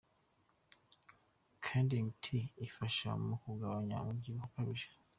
[1.63, 4.89] Kuding Tea ifasha mu kugabanya umubyibuho ukabije.